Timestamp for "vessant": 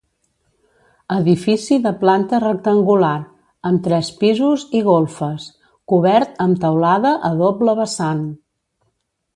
7.85-8.27